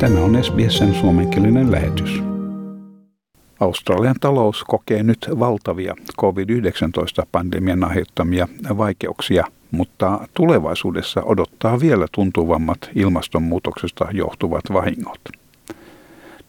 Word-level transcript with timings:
Tämä 0.00 0.20
on 0.20 0.44
SBSn 0.44 0.94
suomenkielinen 0.94 1.72
lähetys. 1.72 2.22
Australian 3.60 4.14
talous 4.20 4.64
kokee 4.64 5.02
nyt 5.02 5.26
valtavia 5.38 5.94
COVID-19-pandemian 6.20 7.84
aiheuttamia 7.84 8.48
vaikeuksia, 8.78 9.44
mutta 9.70 10.28
tulevaisuudessa 10.34 11.22
odottaa 11.22 11.80
vielä 11.80 12.06
tuntuvammat 12.12 12.90
ilmastonmuutoksesta 12.94 14.08
johtuvat 14.12 14.64
vahingot. 14.72 15.20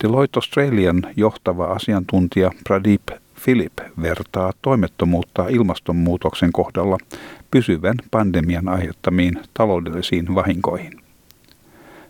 Deloitte 0.03 0.37
Australian 0.37 1.03
johtava 1.15 1.65
asiantuntija 1.65 2.51
Pradeep 2.63 3.07
Philip 3.43 3.73
vertaa 4.01 4.51
toimettomuutta 4.61 5.47
ilmastonmuutoksen 5.47 6.51
kohdalla 6.51 6.97
pysyvän 7.51 7.95
pandemian 8.11 8.69
aiheuttamiin 8.69 9.39
taloudellisiin 9.53 10.35
vahinkoihin. 10.35 11.08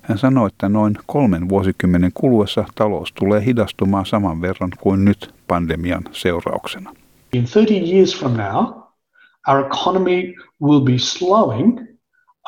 Hän 0.09 0.17
sanoi, 0.17 0.47
että 0.47 0.69
noin 0.69 0.95
kolmen 1.05 1.49
vuosikymmenen 1.49 2.11
kuluessa 2.13 2.65
talous 2.75 3.13
tulee 3.13 3.45
hidastumaan 3.45 4.05
saman 4.05 4.41
verran 4.41 4.71
kuin 4.79 5.05
nyt 5.05 5.33
pandemian 5.47 6.03
seurauksena. 6.11 6.93
In 7.33 7.45
30 7.45 7.73
years 7.73 8.19
from 8.19 8.37
now, 8.37 8.65
our 9.47 9.65
economy 9.65 10.33
will 10.63 10.81
be 10.81 10.97
slowing 10.97 11.79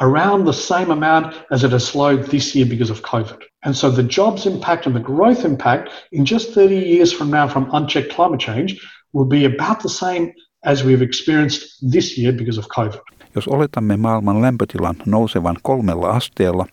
around 0.01 0.43
the 0.43 0.53
same 0.53 0.93
amount 0.93 1.25
as 1.51 1.63
it 1.63 1.71
has 1.71 1.87
slowed 1.87 2.23
this 2.23 2.55
year 2.55 2.69
because 2.69 2.91
of 2.93 3.01
COVID. 3.01 3.41
And 3.65 3.73
so 3.73 3.91
the 3.91 4.05
jobs 4.17 4.45
impact 4.45 4.85
and 4.87 4.95
the 4.95 5.03
growth 5.03 5.45
impact 5.45 5.89
in 6.11 6.25
just 6.25 6.53
30 6.53 6.73
years 6.73 7.17
from 7.17 7.31
now 7.31 7.47
from 7.47 7.69
unchecked 7.73 8.15
climate 8.15 8.41
change 8.45 8.75
will 9.13 9.27
be 9.27 9.45
about 9.45 9.79
the 9.79 9.89
same 9.89 10.33
as 10.65 10.83
we've 10.83 11.05
experienced 11.05 11.91
this 11.91 12.17
year 12.17 12.33
because 12.33 12.59
of 12.59 12.65
COVID. 12.77 13.01
Jos 13.35 13.47
oletamme 13.47 13.97
maailman 13.97 14.41
lämpötilan 14.41 14.95
nousevan 15.05 15.55
kolmella 15.61 16.09
asteella, 16.09 16.65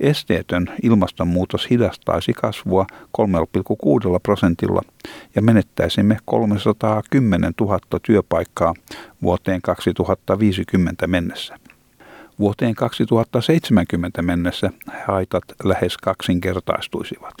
esteetön 0.00 0.66
ilmastonmuutos 0.82 1.70
hidastaisi 1.70 2.32
kasvua 2.32 2.86
3,6 2.92 4.20
prosentilla 4.22 4.82
ja 5.34 5.42
menettäisimme 5.42 6.16
310 6.24 7.52
000 7.60 7.78
työpaikkaa 8.02 8.74
vuoteen 9.22 9.62
2050 9.62 11.06
mennessä. 11.06 11.58
Vuoteen 12.38 12.74
2070 12.74 14.22
mennessä 14.22 14.70
haitat 15.06 15.44
lähes 15.64 15.96
kaksinkertaistuisivat. 15.96 17.34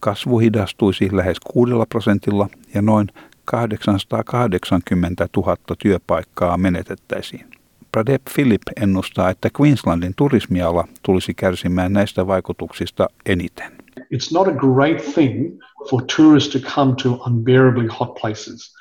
Kasvu 0.00 0.38
hidastuisi 0.38 1.08
lähes 1.12 1.40
6 1.40 1.72
prosentilla 1.88 2.48
ja 2.74 2.82
noin 2.82 3.08
880 3.44 5.28
000 5.36 5.56
työpaikkaa 5.78 6.58
menetettäisiin. 6.58 7.61
Pradep 7.92 8.22
Philip 8.34 8.62
ennustaa, 8.80 9.30
että 9.30 9.48
Queenslandin 9.60 10.12
turismiala 10.16 10.84
tulisi 11.02 11.34
kärsimään 11.34 11.92
näistä 11.92 12.26
vaikutuksista 12.26 13.08
eniten. 13.26 13.72
It's 14.14 14.32
not 14.32 14.48
a 14.48 14.52
great 14.52 15.14
thing 15.14 15.58
for 15.90 16.02
tourists 16.16 16.52
to 16.52 16.68
come 16.68 16.94
to 17.02 17.22
unbearably 17.26 17.88
hot 18.00 18.14
places. 18.20 18.74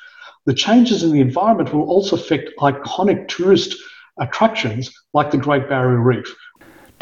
The 0.45 0.53
changes 0.53 1.03
in 1.03 1.09
the 1.09 1.21
environment 1.21 1.73
will 1.73 1.89
also 1.89 2.15
affect 2.15 2.47
iconic 2.69 3.17
tourist 3.37 3.71
attractions 4.19 4.91
like 5.13 5.29
the 5.29 5.37
Great 5.37 5.69
Barrier 5.69 6.03
Reef. 6.07 6.25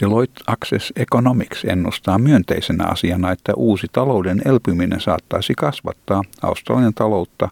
Deloitte 0.02 0.44
Access 0.48 0.94
Economics 0.96 1.66
ennustaa 1.66 2.18
myönteisenä 2.18 2.86
asiana, 2.86 3.32
että 3.32 3.54
uusi 3.56 3.88
talouden 3.92 4.42
elpyminen 4.46 5.02
saattaisi 5.02 5.54
kasvattaa 5.58 6.22
Australian 6.42 6.94
taloutta 6.94 7.50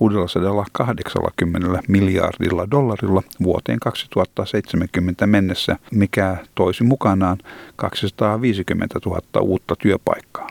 680 0.00 1.80
miljardilla 1.88 2.70
dollarilla 2.70 3.22
vuoteen 3.42 3.78
2070 3.80 5.26
mennessä, 5.26 5.76
mikä 5.90 6.36
toisi 6.54 6.84
mukanaan 6.84 7.38
250 7.76 9.00
000 9.06 9.20
uutta 9.40 9.76
työpaikkaa. 9.76 10.48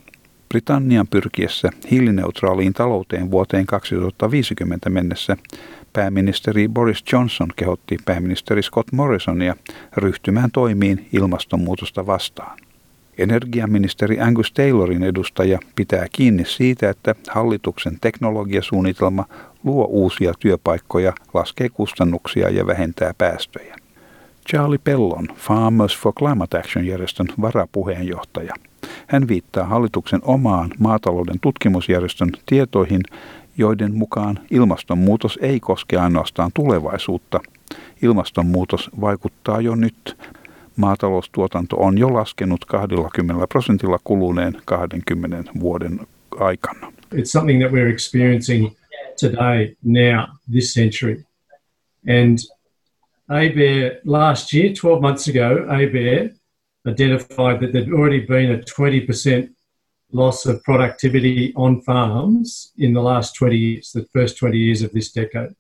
Britannian 0.50 1.08
pyrkiessä 1.08 1.70
hiilineutraaliin 1.92 2.73
talouteen 2.73 3.32
vuoteen 3.32 3.65
2050 3.65 4.89
mennessä 4.89 5.38
pääministeri 5.93 6.67
Boris 6.67 7.04
Johnson 7.14 7.48
kehotti 7.55 7.98
pääministeri 8.05 8.64
Scott 8.64 8.92
Morrisonia 8.92 9.55
ryhtymään 9.98 10.52
toimiin 10.52 11.08
ilmastonmuutosta 11.14 12.05
vastaan. 12.05 12.58
Energiaministeri 13.20 14.20
Angus 14.22 14.52
Taylorin 14.52 15.04
edustaja 15.04 15.60
pitää 15.76 16.06
kiinni 16.12 16.46
siitä, 16.46 16.90
että 16.90 17.16
hallituksen 17.30 17.98
teknologiasuunnitelma 18.02 19.26
luo 19.64 19.86
uusia 19.86 20.34
työpaikkoja, 20.40 21.14
laskee 21.34 21.70
kustannuksia 21.70 22.50
ja 22.50 22.68
vähentää 22.68 23.14
päästöjä. 23.18 23.76
Charlie 24.50 24.80
Pellon, 24.84 25.28
Farmers 25.36 25.98
for 25.98 26.14
Climate 26.14 26.58
Action-järjestön 26.58 27.28
varapuheenjohtaja. 27.42 28.54
Hän 29.08 29.28
viittaa 29.28 29.66
hallituksen 29.66 30.20
omaan 30.24 30.72
maatalouden 30.80 31.40
tutkimusjärjestön 31.42 32.32
tietoihin, 32.46 33.02
joiden 33.58 33.96
mukaan 33.96 34.40
ilmastonmuutos 34.52 35.40
ei 35.42 35.60
koske 35.60 35.98
ainoastaan 35.98 36.52
tulevaisuutta. 36.54 37.40
Ilmastonmuutos 38.02 38.90
vaikuttaa 39.02 39.62
jo 39.62 39.76
nyt. 39.76 40.18
Maataloustuotanto 40.80 41.76
on 41.78 41.98
jo 41.98 42.14
laskenut 42.14 42.66
20 42.66 43.48
prosentilla 43.50 44.00
kuluneen 44.04 44.62
20 44.66 45.60
vuoden 45.60 46.00
aikana. 46.40 46.94
It's 47.14 47.32
something 47.32 47.62
that 47.62 47.72
we're 47.72 47.90
experiencing 47.90 48.76
today, 49.20 49.76
now, 49.84 50.28
this 50.54 50.73
century. 50.73 51.23
And 52.08 52.38
ABARE 53.30 54.00
last 54.06 54.54
year, 54.54 54.73
12 54.82 55.02
months 55.02 55.28
ago, 55.28 55.66
ABARE 55.68 56.30
identified 56.88 57.60
that 57.60 57.72
there'd 57.72 57.94
already 57.94 58.26
been 58.26 58.52
a 58.52 58.58
20% 58.58 59.50
loss 60.12 60.45
of 60.45 60.64
productivity 60.64 61.54
on 61.56 61.82
farms 61.82 62.72
in 62.78 62.94
the 62.94 63.02
last 63.02 63.36
20 63.36 63.58
years, 63.58 63.92
the 63.92 64.08
first 64.14 64.38
20 64.38 64.58
years 64.58 64.82
of 64.82 64.92
this 64.92 65.12
decade. 65.12 65.56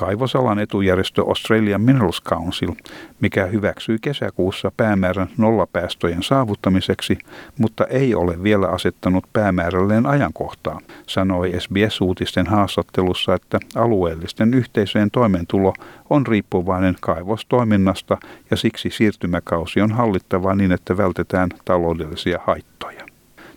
Kaivosalan 0.00 0.58
etujärjestö 0.58 1.22
Australian 1.22 1.80
Minerals 1.80 2.22
Council, 2.22 2.72
mikä 3.20 3.46
hyväksyi 3.46 3.98
kesäkuussa 4.02 4.72
päämäärän 4.76 5.28
nollapäästöjen 5.36 6.22
saavuttamiseksi, 6.22 7.18
mutta 7.58 7.84
ei 7.84 8.14
ole 8.14 8.42
vielä 8.42 8.68
asettanut 8.68 9.24
päämäärälleen 9.32 10.06
ajankohtaa, 10.06 10.80
sanoi 11.06 11.52
SBS-uutisten 11.58 12.46
haastattelussa, 12.46 13.34
että 13.34 13.60
alueellisten 13.74 14.54
yhteisöjen 14.54 15.10
toimeentulo 15.10 15.74
on 16.10 16.26
riippuvainen 16.26 16.96
kaivostoiminnasta 17.00 18.18
ja 18.50 18.56
siksi 18.56 18.90
siirtymäkausi 18.90 19.80
on 19.80 19.92
hallittava 19.92 20.54
niin, 20.54 20.72
että 20.72 20.96
vältetään 20.96 21.48
taloudellisia 21.64 22.38
haittoja. 22.46 23.06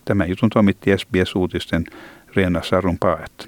Tämä 0.05 0.25
jutun 0.25 0.49
toimitti 0.49 0.97
SBS-uutisten 0.97 1.85
Reena 2.35 2.63
Sarunpaet. 2.63 3.47